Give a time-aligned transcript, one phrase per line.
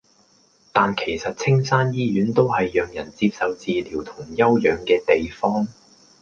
[0.73, 5.67] 但其實青山醫院都係讓人接受治療同休養嘅地方